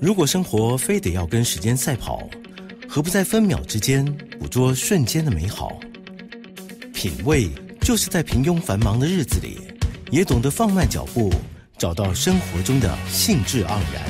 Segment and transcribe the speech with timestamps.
[0.00, 2.26] 如果生活非得要跟时间赛跑，
[2.88, 4.02] 何不在分秒之间
[4.38, 5.78] 捕捉瞬间的美好？
[6.94, 7.50] 品味
[7.82, 9.58] 就是在平庸繁忙的日子里，
[10.10, 11.30] 也懂得放慢脚步，
[11.76, 14.02] 找到生活中的兴致盎然。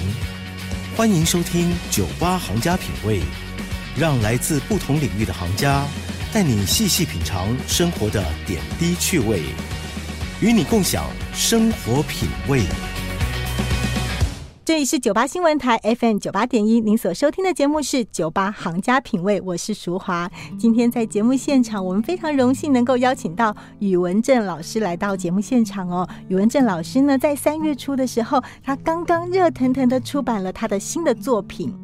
[0.97, 3.19] 欢迎收听《酒吧行家品味》，
[3.97, 5.85] 让来自不同领域的行家
[6.33, 9.43] 带你细细品尝生活的点滴趣味，
[10.41, 12.63] 与你共享生活品味。
[14.69, 20.31] 这里是九八新闻台 FM 九八点一，您所收听的节目是九八行家品味，我是淑华。
[20.59, 26.07] 今天在节目现场，我们非常荣幸能够邀请到宇文正老师来到节目现场哦。
[26.29, 31.75] 宇文正老师呢，在三月初的时候，他刚刚热腾腾的出版了他的新的作品。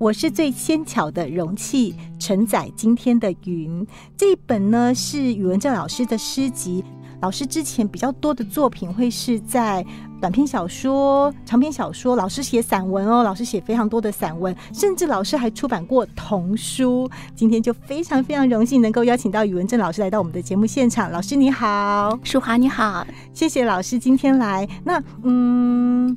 [0.00, 3.86] 我是最纤巧的容器，承载今天的云。
[4.16, 6.82] 这一本呢，是宇文正老师的诗集。
[7.22, 9.84] 老师之前比较多的作品会是在
[10.20, 12.16] 短篇小说、长篇小说。
[12.16, 17.08] 老师写散文哦，老师写非常多的散文，甚至老师还出版过童书。
[17.36, 21.12] 今天就非常非常荣幸能够邀请到宇文正老师来到我们的节目现场。
[21.12, 24.68] 老师你好，淑华你好，谢谢老师今天来。
[24.84, 26.16] 那嗯。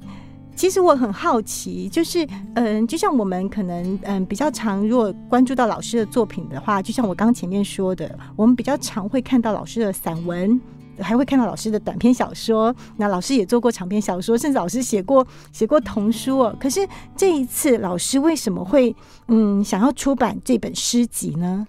[0.58, 10.58] 其实我很好奇，就是嗯，就像我们可能嗯比较常，如果关注到老师的作品的话，就像我刚刚前面说的，我们比较常会看到老师的散文，
[11.00, 12.76] 还会看到老师的短篇小说。
[12.98, 16.56] 那老师也做过长篇小说，甚至老师写过写过童书哦。
[16.60, 18.96] 可是这一次，老师为什么会
[19.28, 21.68] 嗯想要出版这本诗集呢？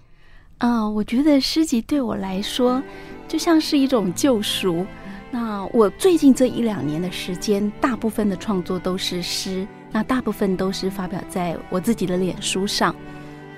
[0.59, 2.81] 啊，我觉得诗集对我来说
[3.27, 4.85] 就像是一种救赎。
[5.29, 12.95] 那我最近这一两年的时间，大部分的创作都是诗，那大部分都是发表在我自己的脸书上。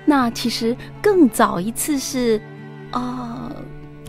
[0.04, 2.42] 那其实更早一次是，
[2.90, 3.52] 呃，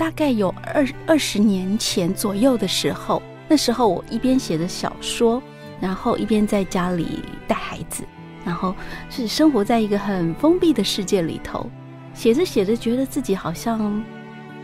[0.01, 5.39] 大概有二二十年前左右的时候，那时候我一边写着小说，
[5.79, 8.03] 然后一边在家里带孩子，
[8.43, 8.73] 然后
[9.11, 11.69] 是生活在一个很封闭的世界里头，
[12.15, 14.03] 写着写着，觉得自己好像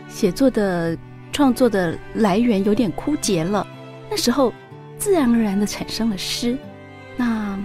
[0.08, 0.98] 写作的。
[1.30, 3.64] 创作的来源有点枯竭了，
[4.10, 4.52] 那时候
[4.96, 6.58] 自然而然的产生了诗，
[7.16, 7.56] 那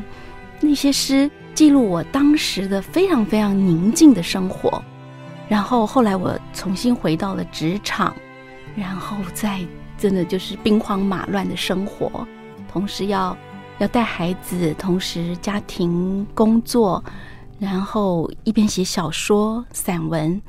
[0.60, 4.84] 那些诗记录我当时的非常非常宁静的生活，
[5.54, 8.12] 然后后来我重新回到了职场，
[8.76, 9.60] 然后再
[10.00, 12.28] 真的就是兵荒马乱的生活，
[12.68, 13.38] 同时要
[13.78, 17.04] 要带孩子，同时家庭工作，
[17.60, 20.42] 然后一边写小说散文。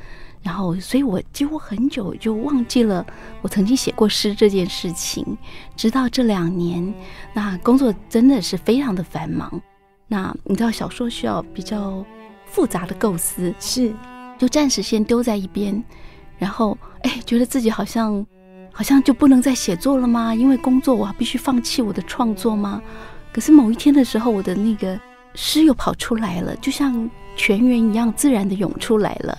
[0.42, 3.04] 然后，所以我几乎很久就忘记了
[3.42, 5.36] 我曾经写过诗这件事情。
[5.76, 6.94] 直到这两年，
[7.34, 9.60] 那工作真的是非常的繁忙。
[10.08, 12.02] 那你知道，小说需要比较
[12.46, 13.92] 复杂的构思，是
[14.44, 15.82] 就暂时先丢在一边。
[16.36, 18.26] 然后，哎，觉得自己好像
[18.70, 20.34] 好像就不能再写作了吗？
[20.34, 22.82] 因为工作，我必须放弃我的创作吗？
[23.32, 25.00] 可是某一天的时候，我的那个
[25.34, 29.38] 诗又跑出来了，就像泉源一样自然的涌出来了。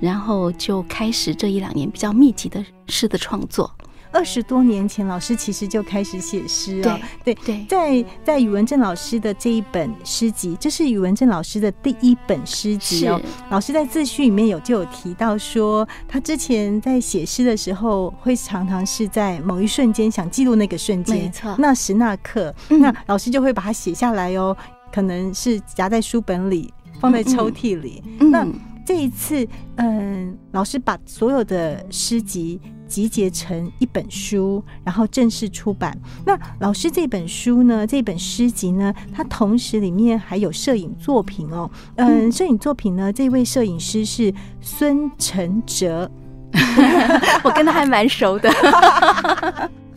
[0.00, 3.70] 然后就开始这一两年比较密集的诗的创作。
[4.12, 6.98] 二十多年前，老师其实就开始写诗啊。
[7.24, 13.20] 对对，在在宇文正老师的这一本诗集，这是宇文正老师的第一本诗集哦。
[13.50, 24.56] 老师在自序里面有就有提到说，他之前在写诗的时候，会常常是在某一瞬间想记录那个瞬间，没错，那时那刻，那老师就会把它写下来哦。
[24.92, 28.46] 可能是夹在书本里，放在抽屉里，那。
[28.82, 29.46] 这一次，
[29.76, 32.60] 嗯，老师把所有的诗集
[32.90, 35.96] 集结成一本书，然后正式出版。
[36.26, 41.70] 那老师这本书呢，这本诗集呢，它同时里面还有摄影作品哦。
[41.94, 46.10] 嗯，摄影作品呢，这位摄影师是孙承哲，
[47.44, 48.50] 我跟他还蛮熟的。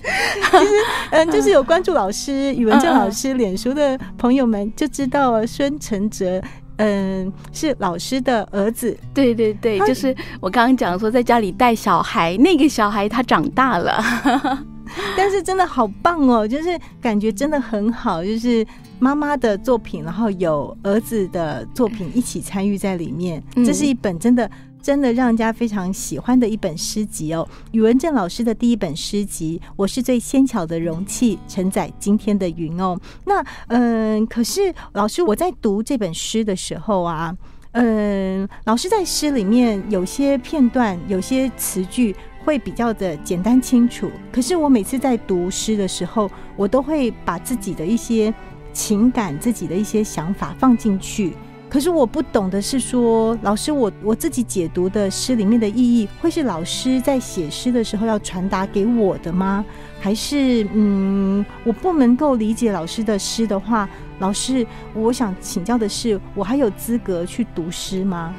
[0.03, 0.71] 其实，
[1.11, 6.41] 嗯，就是有关注老师宇文正老师脸书的朋友们就知道孙承哲。
[6.77, 8.97] 嗯，是老师的儿子。
[9.13, 14.01] 对对对，就是我刚刚讲说在家里带小孩，那个小孩他长大了，
[15.17, 18.65] 但是真的好棒哦，就是感觉真的很好，就是
[18.99, 24.49] 妈妈的作品，然后有儿子的作品一起参与在里面，这是一本真的。
[24.83, 32.99] 真的让人家非常喜欢的一本诗集哦，宇文正老师的第一本诗集，我是最纤巧的容器，承载今天的云哦。
[33.23, 37.33] 那嗯，可是老师我在读这本诗的时候啊，
[37.71, 42.13] 嗯，老师在诗里面有些片段，有些词句
[42.43, 44.11] 会比较的简单清楚。
[44.33, 48.33] 可是我每次在读诗的时候，我都会把自己的一些
[48.73, 51.31] 情感、自己的一些想法放进去。
[51.73, 59.65] 可是我不懂的是说，老师，我我自己解读的诗里面的意义，会是老师在写诗的时候要传达给我的吗？
[59.99, 63.89] 还是嗯，我不能够理解老师的诗的话，
[64.19, 68.35] 老师，我想请教的是，我还有资格去读诗吗？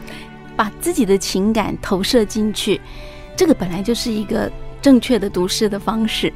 [0.55, 2.81] 把自己的情感投射进去，
[3.35, 4.49] 这个本来就是一个
[4.81, 6.33] 正确的读诗的方式。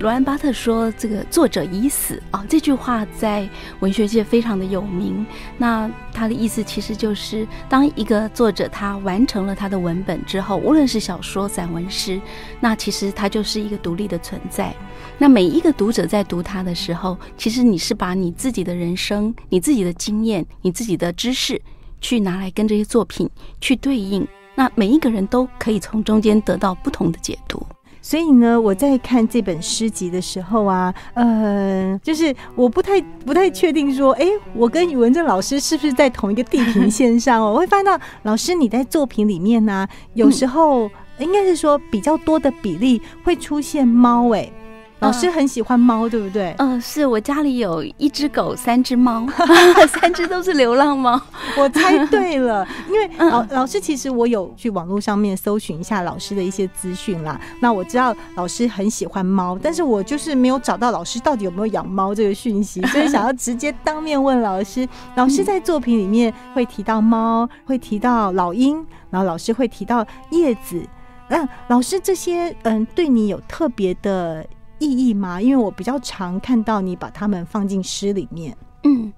[0.00, 3.48] 罗兰巴特说：“这个作者已死啊，这句话在
[3.80, 5.26] 文学界非常的有名。
[5.56, 12.20] 那他的意思其实就是，当一个作者他完成了他的文本之后，无论是小说、散文诗，
[12.60, 14.72] 那其实他就是一个独立的存在。
[15.18, 21.60] 那每一个读者在读他的时候，其实你是把你自己的人生、你自己的经验、你自己的知识，
[22.00, 23.28] 去拿来跟这些作品
[23.60, 24.24] 去对应。
[24.54, 27.60] 那每一个人都可以从中间得到不同的解读。”
[28.08, 37.38] 所以呢，我在看这本诗集的时候啊，呃，就是我不太不太确定说，哎，我跟宇文正老师是不是在同一个地平线上？
[37.44, 44.50] 我会发现到，老师你在作品里面呢，有时候应该是说比较多的比例会出现猫，哎。
[45.00, 46.54] 老师很喜欢猫，对不对？
[46.58, 49.24] 嗯，是我家里有一只狗，三只猫，
[49.86, 51.20] 三只都是流浪猫。
[51.56, 57.40] 我猜对了， 因为老老师其实我有去网络上面搜寻一下老师的一些资讯啦。
[57.60, 64.86] 那我知道老师很喜欢猫，但是我就是没有找到老师到底有没有养猫这个讯息，所以想要直接当面问老师。
[65.14, 70.84] 老师在作品里面会提到猫，会提到老鹰，然后老师会提到叶子。
[71.28, 74.44] 嗯，老师这些嗯，对你有特别的。
[74.78, 75.40] 意义吗？
[75.40, 78.56] 因为我比较常看到你把它们放进诗里面。
[78.84, 79.12] 嗯，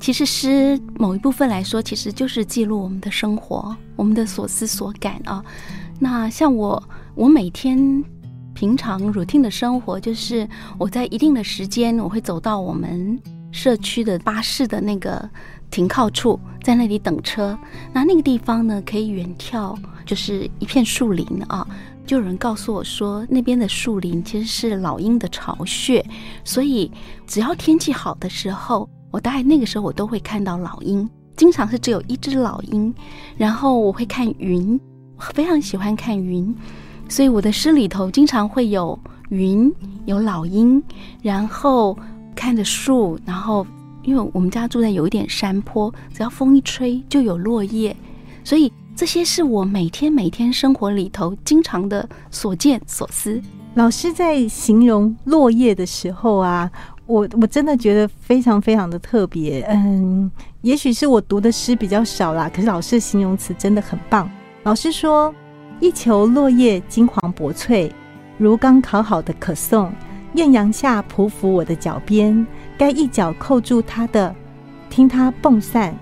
[0.00, 5.44] 其实诗某一部分来说，其实就是记录我们的生活，我们的所思所感啊。
[5.98, 6.82] 那像我，
[7.14, 8.02] 我每天
[8.54, 10.48] 平常 routine 的生活，就是
[10.78, 13.20] 我在一定的时间，我会走到我们
[13.52, 15.28] 社区的巴士的那个
[15.70, 17.56] 停靠处，在那里等车。
[17.92, 21.66] 那那个地方呢，可以远眺，就是一片树林啊。
[22.06, 26.04] 就有人告诉我说，那边的树林其实是老鹰的巢穴，
[26.44, 26.90] 所以
[27.24, 32.92] 只要天气好的时候，我大概那个时候我都会看到老鹰，经常是只有一只老鹰。
[33.36, 34.80] 然后我会看云，
[35.18, 36.52] 非常喜欢看云，
[37.08, 38.98] 所以我的诗里头经常会有
[39.28, 39.72] 云，
[40.06, 40.82] 有老鹰，
[41.22, 41.96] 然后
[42.34, 43.64] 看着树，然后
[44.02, 47.96] 因为我们家住在有一点山坡，只要风一吹就有落叶，
[48.42, 48.72] 所以。
[49.00, 53.40] 这些是我每天每天生活里头经常的所见所思。
[53.72, 56.70] 老师在形容落叶的时候啊，
[57.06, 59.62] 我我真的觉得非常非常的特别。
[59.70, 60.30] 嗯，
[60.60, 64.30] 也许是我读的诗比较少啦，可是老师的形容词真的很棒。
[64.64, 65.34] 老师说
[65.80, 67.90] ：“一球落叶金黄薄脆，
[68.36, 69.90] 如刚烤好的可颂，
[70.34, 72.46] 艳阳下匍匐我的脚边，
[72.76, 74.36] 该一脚扣住它的，
[74.90, 75.96] 听它蹦散，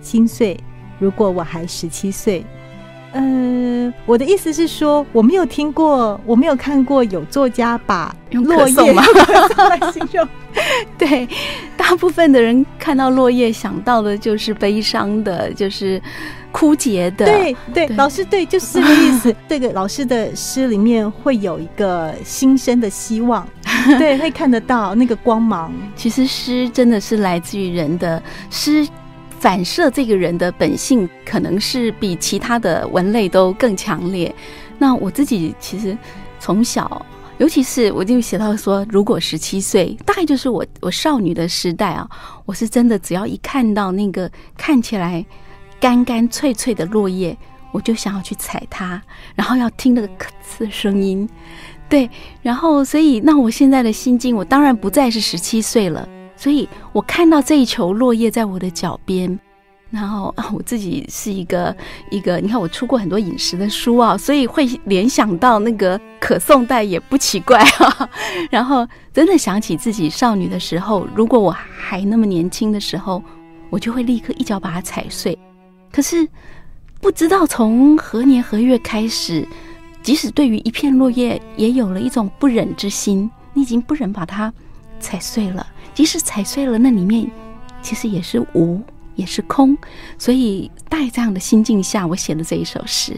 [0.00, 0.56] 心碎。”
[0.98, 2.44] 如果我还十七岁，
[3.12, 10.28] 呃，我的意思是说，我没有听过，我没有看过有作家把落叶来 形容。
[10.96, 11.28] 对，
[11.76, 16.00] 大部分的人看到落叶想到的就是悲伤的，就是
[16.50, 17.26] 枯竭的。
[17.26, 19.34] 对对，老师对，就是这个意思。
[19.48, 23.46] 这个老师的诗里面会有一个新生的希望，
[23.98, 25.72] 对，会看得到那个光芒。
[25.94, 28.86] 其实诗真的是来自于人的诗。
[29.38, 34.34] 反射这个人的本性，可能是比其他的文类都更强烈。
[34.78, 35.96] 那我自己其实
[36.40, 37.04] 从小，
[37.38, 42.08] 尤其是我就写到说，如果十七岁，大概就是我我少女的时代啊，
[42.44, 45.24] 我是真的只要一看到那个看起来
[45.78, 47.36] 干干脆脆的落叶，
[47.72, 49.00] 我就想要去踩它，
[49.34, 51.28] 然后要听那个咔呲的声音。
[51.88, 52.10] 对，
[52.42, 56.08] 然后所以那我现在的心境，我当然不再是十七岁了。
[56.36, 59.38] 所以我看到这一球落叶在我的脚边，
[59.90, 61.74] 然后， 我自己是一个
[62.10, 68.10] 一个，你看我出过很多饮食的书啊，所以会联想到那个可颂带也不奇怪啊。
[68.50, 73.22] 然后真的想起自己少女的时候，如果我还那么年轻的时候，
[73.70, 75.38] 我就会立刻一脚把它踩碎。
[75.90, 76.28] 可是
[77.00, 79.46] 不知道从何年何月开始，
[80.02, 84.52] 即使对于一片落叶，也有了一种不忍之心，你已经不忍把它
[85.00, 85.66] 踩碎了。
[85.96, 87.26] 即使踩碎了，那里面
[87.80, 88.78] 其实也是无，
[89.14, 89.74] 也是空。
[90.18, 93.14] 所以，在这样的心境下，我写了这一首诗。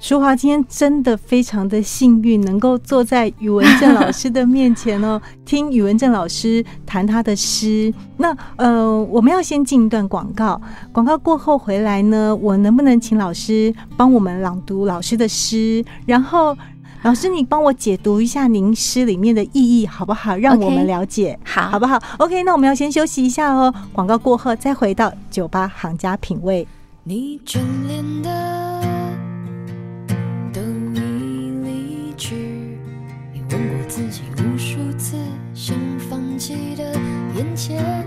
[0.00, 7.94] 淑华今天真的非常的幸运，能够坐在宇文正老师的面前哦， 听宇文正老师谈他的诗。
[8.16, 15.84] 那呃，我们要先进一段广告，广告过后回来呢，我能不能请老师帮我们朗读老师的诗？
[16.04, 16.56] 然后。
[17.02, 20.36] 老师，你帮我解读一下您诗里面的意义好不好？
[20.36, 23.72] 让我们了解，好，好不好？OK，那我们要先休息一下哦。
[23.92, 26.66] 广告过后再回到酒吧行家品味。
[27.04, 28.82] 你眷恋的
[30.52, 32.34] 都已离去，
[33.32, 35.16] 你问过自己无数次，
[35.54, 35.76] 想
[36.10, 36.92] 放弃的
[37.36, 38.04] 眼前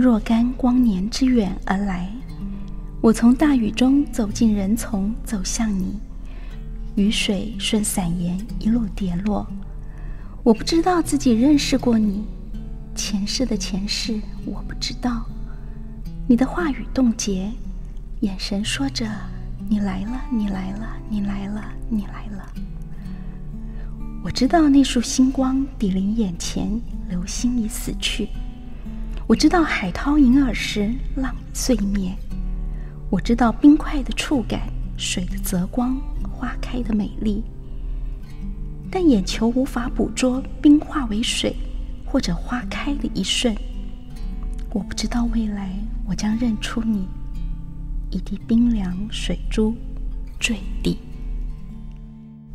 [0.00, 2.10] 若干光年之远而来，
[3.02, 6.00] 我从大雨中走进人丛，走向你。
[6.94, 9.46] 雨水顺伞沿一路跌落，
[10.42, 12.24] 我不知道自己认识过你，
[12.94, 15.26] 前世的前世我不知道。
[16.26, 17.52] 你的话语冻结，
[18.20, 19.06] 眼神说着
[19.68, 22.50] ：“你来了，你来了，你来了，你来了。”
[24.24, 26.80] 我知道那束星光抵临眼前，
[27.10, 28.30] 流星已死去。
[29.30, 32.12] 我知道海涛盈耳时，浪碎灭。
[33.08, 34.62] 我知道冰块的触感，
[34.96, 35.96] 水的泽光，
[36.28, 37.44] 花开的美丽。
[38.90, 41.54] 但眼球无法捕捉冰化为水，
[42.04, 43.54] 或者花开的一瞬。
[44.72, 47.06] 我不知道未来我将认出你，
[48.10, 49.72] 一滴冰凉水珠
[50.40, 50.98] 坠地。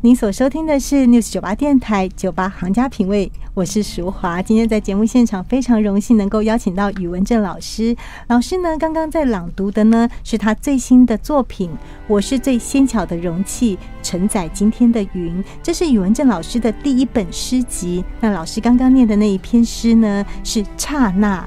[0.02, 4.42] 您所收听的是 News 九八电台九八行家品味，我是淑华。
[4.42, 7.96] 今天在节目现场非常荣幸能够邀请到宇文正老师。
[8.28, 11.70] 老师呢，刚刚在朗读的呢是他最新的作品
[12.06, 15.42] 《我是最纤巧的容器，承载今天的云》。
[15.62, 18.04] 这是宇文正老师的第一本诗集。
[18.20, 21.40] 那老师刚刚念的那一篇诗呢是《刹那》。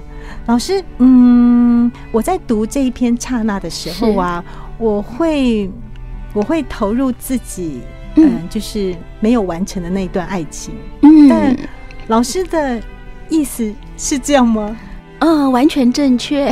[0.47, 4.43] 老师，嗯，我在读这一篇《刹那》的时候啊，
[4.79, 5.69] 我会
[6.33, 7.81] 我会投入自己。
[8.15, 10.73] 嗯，就是没有完成的那一段爱情。
[11.01, 11.55] 嗯，但
[12.07, 12.81] 老师的
[13.29, 14.75] 意思是这样吗？
[15.19, 16.51] 嗯，完全正确。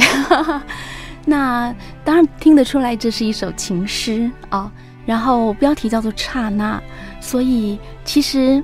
[1.25, 4.71] 那当然听得出来，这是一首情诗啊。
[5.05, 6.77] 然后标题叫做《刹那》，
[7.23, 8.61] 所以其实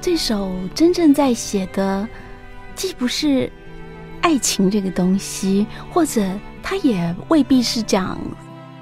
[0.00, 2.08] 这首真正在写的，
[2.74, 3.50] 既不是
[4.22, 6.22] 爱情这个东西，或者
[6.62, 8.18] 它也未必是讲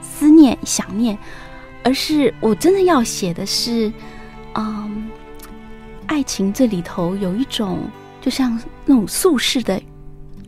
[0.01, 1.19] 思念、想念。
[1.83, 3.91] 而是我真的要写的是，
[4.55, 5.11] 嗯，
[6.07, 7.79] 爱情这里头有一种
[8.21, 9.81] 就像那种宿世的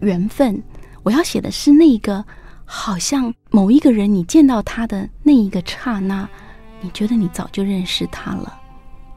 [0.01, 0.63] 缘分。
[1.03, 2.25] 我要写的是那个，
[2.65, 6.29] 好像某一个人，你见到他的那一个刹那，
[6.81, 8.61] 你觉得你早就认识他了。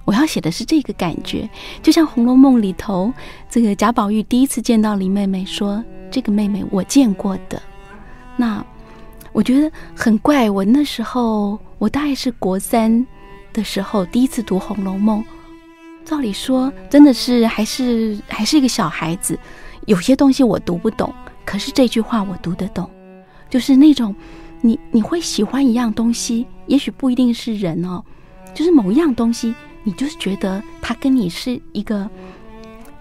[0.06, 1.50] 我要写的是这个感觉，
[1.84, 3.12] 就像《红楼梦》里头，
[3.50, 7.62] 这个贾宝玉第一次见到林妹妹，说：“这个妹妹我见过的。”
[8.38, 8.66] 那。
[9.36, 13.06] 我觉得很怪，我那时候我大概是国三
[13.52, 15.22] 的时候第一次读《红楼梦》，
[16.06, 19.38] 照理说真的是还是还是一个小孩子，
[19.88, 21.14] 有些东西我读不懂，
[21.44, 22.90] 可是这句话我读得懂，
[23.50, 24.16] 就是那种
[24.62, 28.02] 你你会喜欢一样东西，也许不一定是人哦，
[28.54, 32.10] 就是某一样东西，你就是觉得它跟你是一个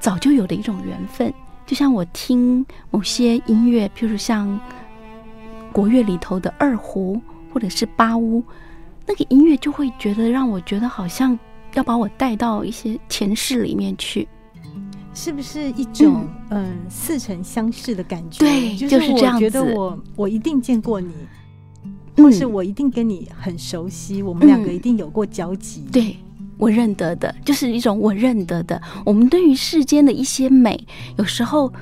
[0.00, 1.32] 早就有的一种缘分，
[1.64, 4.60] 就像我听某些音乐，譬如像。
[5.74, 7.20] 国乐里头的二胡
[7.52, 8.40] 或者是八乌，
[9.04, 11.36] 那个音乐就会觉得让我觉得好像
[11.74, 14.28] 要把我带到一些前世里面去，
[15.12, 18.38] 是不是一种嗯似曾相识的感觉？
[18.38, 19.40] 对，就是这样子。
[19.40, 21.12] 觉得我我一定见过你，
[22.16, 25.84] 或是我一定跟你很熟悉，我们两个一定有过交集。
[25.90, 26.16] 对，
[26.56, 28.80] 我认得的，就是一种我认得的。
[29.04, 30.86] 我们对于世间的一些美，
[31.18, 31.72] 有时候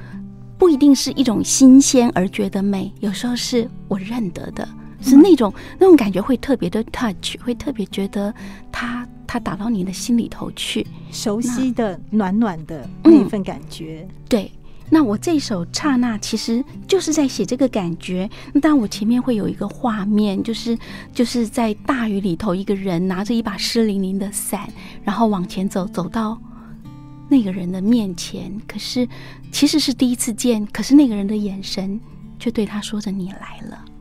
[0.63, 4.69] 不一定是一种新鲜而觉得美，有时候是我认得的，
[5.01, 8.33] 是那种那种感觉会特别的 touch，会特别觉得
[8.71, 10.87] 它它打到你的心里头去。
[11.11, 14.07] 熟悉的、暖暖的那份感觉。
[14.29, 14.53] 对，
[14.89, 18.31] 那我这首刹那其实就是在写这个感觉。
[18.55, 20.79] 那当然，我前面会有一个画面，就是
[21.13, 26.41] 就是在大雨里头，一个人拿着一把湿淋淋的伞，然后往前走，走到
[27.33, 28.53] 那个人的面前。
[28.69, 29.09] 可是
[29.51, 31.99] 其实是第一次见，可是那个人的眼神
[32.39, 33.85] 却对他说着：“你来了。”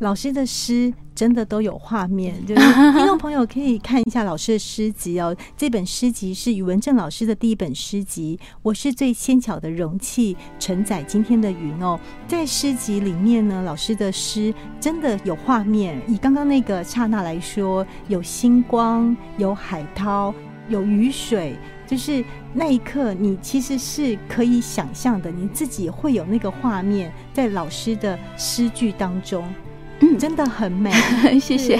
[0.00, 5.36] 老师的诗真的都有画面，就是听众朋友可以看一下老师的诗集哦。
[5.58, 12.00] 这本诗集是宇文正老师的第一本诗集，《我是最纤巧的容器，承载今天的云》哦。
[12.26, 16.00] 在诗集里面呢，老师的诗真的有画面。
[16.08, 20.34] 以刚刚那个刹那来说，有星光，有海涛，
[20.70, 21.58] 有雨水，
[21.90, 29.44] 就是那一刻，你其实是可以想象的，你自己会有那个画面在老师的诗句当中。
[30.02, 30.90] 嗯，真的很美，
[31.40, 31.78] 谢谢。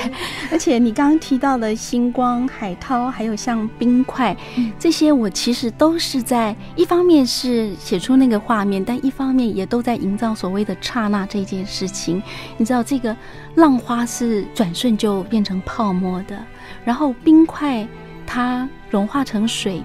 [0.50, 4.36] 而且你刚刚提到的星光、海涛，还有像冰块，
[4.80, 12.20] 这些我其实都是在一方面是写出那个画面，但一方面也都在营造所谓的刹那这件事情。
[12.58, 13.16] 你知道，这个
[13.54, 16.36] 浪花是转瞬就变成泡沫的，
[16.84, 17.88] 然后冰块
[18.26, 19.82] 它融化成水，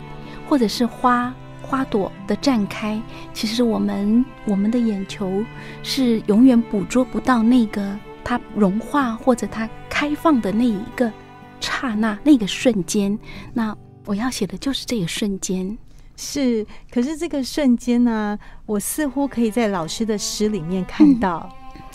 [0.48, 3.02] 或者是花花朵的绽开，
[3.34, 5.44] 其实我们我们的眼球
[5.84, 7.98] 是永远捕捉不到那个。
[8.28, 11.14] 它融化或者它开放的那一个
[11.60, 13.16] 刹那，那个瞬间，
[13.54, 15.78] 那我要写的就是这个瞬间。
[16.18, 18.36] 是，可是这个瞬间呢，
[18.66, 21.48] 我似乎可以在老师的诗里面看到。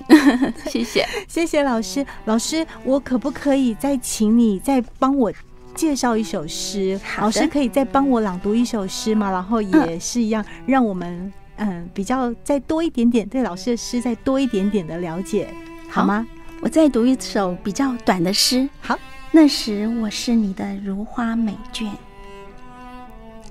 [0.71, 2.07] 谢谢，谢谢老师。
[2.27, 5.33] 老师，我可不可以再请你再帮我
[5.75, 7.01] 介绍一首诗？
[7.19, 9.31] 老师可以再帮我朗读一首诗吗？
[9.31, 15.49] 然后也是一样，让我们嗯比较再多一点点对老师的诗再多一点点的了解。
[15.89, 16.27] 好吗？
[16.61, 18.69] 我再读一首比较短的诗。
[18.81, 18.99] 好，
[19.33, 21.89] 那时我是你的如花美眷，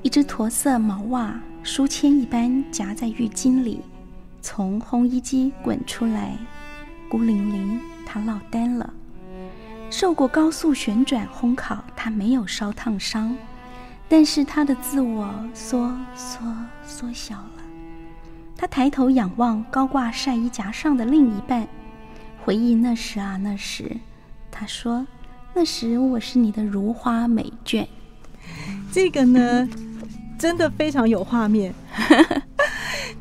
[0.03, 1.33] 一只驼色毛袜，
[1.63, 3.81] 书签一般夹在浴巾里，
[4.41, 6.37] 从烘衣机滚出来，
[7.09, 8.93] 孤零零，它落单了。
[9.89, 13.35] 受过高速旋转烘烤，他没有烧烫伤，
[14.07, 16.41] 但是他的自我缩缩
[16.85, 17.51] 缩小了。
[18.55, 21.67] 他抬头仰望高挂晒衣夹上的另一半。
[22.43, 23.97] 回忆那时啊，那时，
[24.49, 25.05] 他说
[25.53, 27.85] ：“那时我是你的如花美眷。”
[28.91, 29.67] 这个呢，
[30.37, 31.73] 真的非常有画面，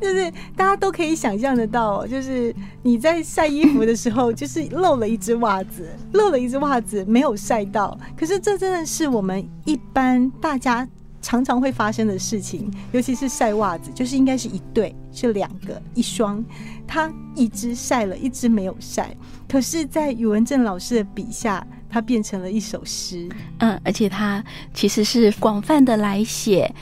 [0.01, 7.97] 就是大家都可以想象得到，就是你在晒衣服的时候，就是漏了一只袜子，漏了一只袜子没有晒到。
[8.17, 10.87] 可是这真的是我们一般大家。
[11.21, 16.41] 常常会发生的事情，尤其是晒袜子，就是应该是一对，是两个，一双，
[16.87, 19.13] 他一只晒了，一只没有晒。
[19.45, 23.27] 可是，在宇文正老师的笔下，它变成了一首诗。
[23.57, 24.41] 嗯，而且它
[24.73, 26.73] 其实是广泛的来写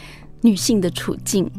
[0.41, 1.49] 女性的处境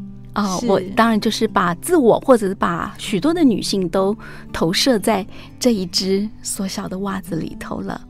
[0.42, 0.59] 啊。
[0.61, 4.16] 我当然就是把自我，或者是把许多的女性都
[4.53, 5.27] 投射在
[5.59, 8.01] 这一只缩小的袜子里头了。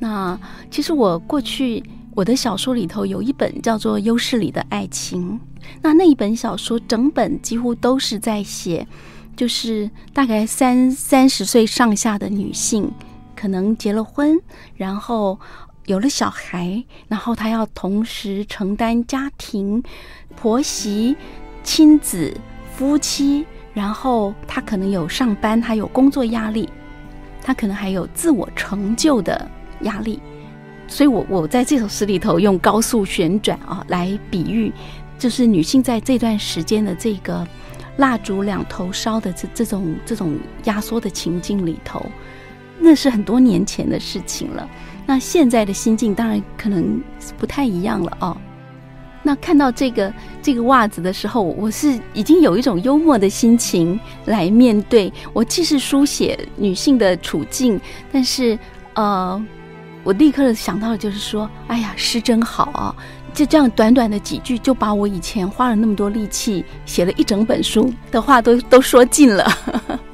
[0.00, 0.38] 那
[0.70, 1.82] 其实我过去。
[2.16, 5.32] 我的小说里头有一本叫做《优势里的爱情》，
[5.82, 8.86] 那那一本小说整本几乎都是在写，
[9.36, 12.88] 就是大概三三十岁上下的女性，
[13.34, 14.40] 可能结了婚，
[14.76, 15.40] 然后
[15.86, 19.82] 有了小孩，然后她要同时承担家庭、
[20.36, 21.16] 婆媳、
[21.64, 22.32] 亲子、
[22.76, 26.68] 夫妻，然后他可能有上班，他有工作压力，
[27.42, 29.50] 他可能还有自我成就的
[29.80, 30.20] 压力。
[30.86, 34.70] 所以，我我在这首诗里头用高速旋转啊来比喻，
[35.18, 37.44] 就是女性在这段时间的这个
[37.96, 42.04] 蜡烛两头烧的这这种这种压缩的情境里头，
[42.78, 44.68] 那是很多年前的事情了。
[45.06, 47.00] 那现在的心境当然可能
[47.38, 48.36] 不太一样了哦。
[49.24, 55.12] 那看到这个这个袜子的时候，我是已经有一种幽默的心情来面对。
[55.32, 57.80] 我既是书写女性的处境，
[58.12, 58.56] 但是
[58.94, 59.44] 呃。
[60.06, 62.94] 我立刻想到的就是说，哎呀，诗真好啊！
[63.32, 69.50] 就这样短短的几句，就把我以前花了那么多力气写了一整本书的话都都说尽了。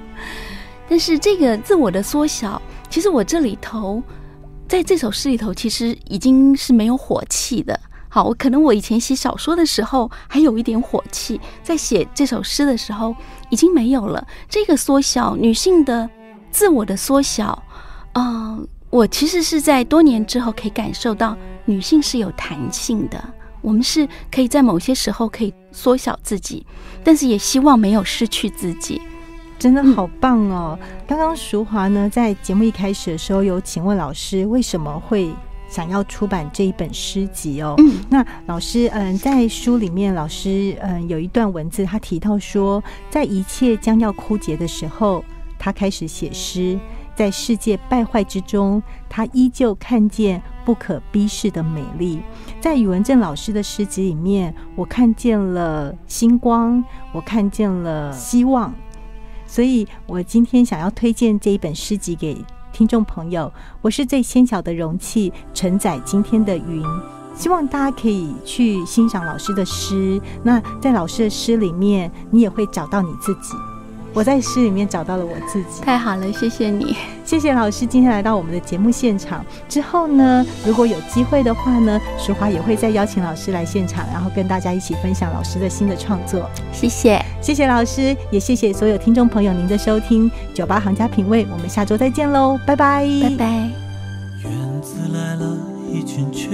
[0.89, 4.01] 但是这个自我的缩小，其实我这里头，
[4.69, 7.77] 在这首诗里头，其实已经是没有火气的。
[8.11, 13.17] 好，我可能我以前写小说的时候还有一点火气，在写这首诗的时候
[13.49, 14.27] 已经没有了。
[14.51, 16.11] 这个缩小，女性的
[16.51, 17.63] 自我的缩小，
[18.13, 18.69] 嗯。
[18.91, 23.23] 我其实是在多年之后可以感受到女性是有弹性的，
[23.61, 26.67] 我们是可以在某些时候可以缩小自己，
[27.05, 29.01] 但是也希望没有失去自己。
[29.61, 30.77] 真的好棒哦！
[31.07, 35.33] 刚刚淑华呢，在节目一开始的时候有请问老师，为什么会
[35.71, 37.77] 想要出版这一本诗集哦？
[37.79, 45.25] 嗯那老师，嗯，在书里面，老师嗯有一段文字，他提到说，在一切将要枯竭的时候，
[45.59, 46.79] 他开始写诗。
[47.17, 52.19] 在世界败坏之中，他依旧看见不可逼视的美丽。
[52.61, 58.75] 在宇文正老师的诗集里面，我看见了星光，我看见了希望。
[59.47, 63.53] 所以我今天想要推荐这一本诗集给听众朋友。
[63.83, 66.83] 我是最纤小的容器，承载今天的云。
[67.35, 70.21] 希望大家可以去欣赏老师的诗。
[70.43, 73.55] 那在老师的诗里面，你也会找到你自己。
[74.13, 75.83] 我在诗里面找到了我自己。
[75.83, 76.97] 太好了，谢谢你。
[77.25, 79.45] 谢谢老师今天来到我们的节目现场。
[79.69, 86.49] 之后呢，如果有机会的话呢，淑华也会再邀请老师来现场，然后跟大家一起分享老师的新的创作。
[86.73, 87.25] 谢谢。
[87.41, 90.31] 谢谢老师，也谢谢所有听众朋友您的收听。
[90.53, 93.47] 酒吧行家品味，我们下周再见喽，拜拜，拜拜。
[94.43, 95.57] 院子来了
[95.93, 96.49] 一群雀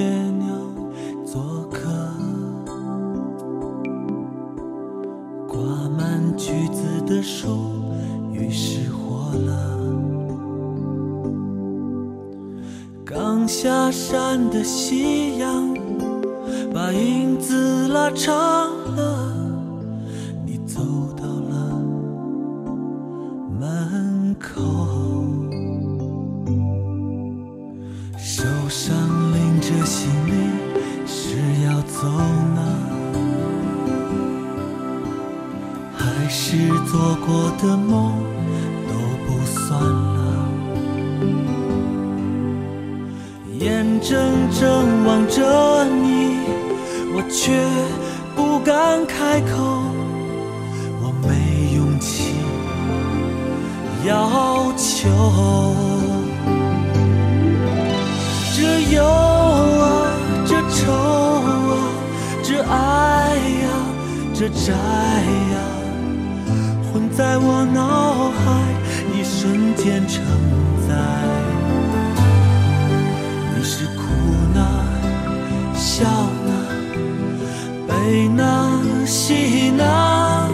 [14.08, 15.74] 山的夕阳
[16.72, 18.65] 把影子拉长
[44.08, 44.14] 怔
[44.52, 46.38] 怔望着你，
[47.12, 47.52] 我却
[48.36, 49.82] 不敢开口，
[51.02, 52.36] 我没勇气
[54.06, 55.74] 要求。
[58.54, 58.62] 这
[58.94, 60.14] 忧啊，
[60.46, 61.74] 这愁啊，
[62.44, 63.66] 这爱呀、
[64.32, 64.72] 这债
[65.52, 65.56] 呀、
[66.92, 68.44] 混在我脑海，
[69.18, 70.22] 一瞬间成
[75.98, 76.52] 笑呢，
[77.88, 78.44] 悲呢，
[79.06, 80.46] 喜呢，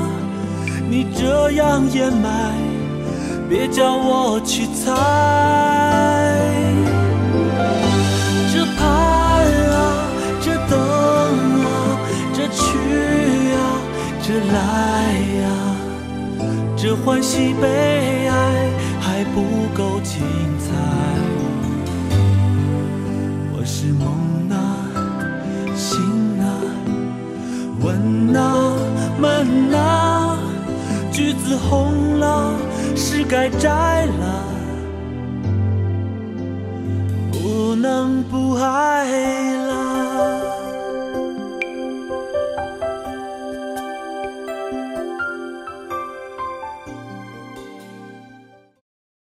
[0.89, 2.55] 你这样掩埋，
[3.49, 6.32] 别叫我去猜。